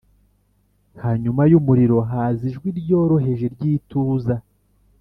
[1.03, 4.35] Hanyuma y’umuriro haza ijwi ryoroheje ry’ituza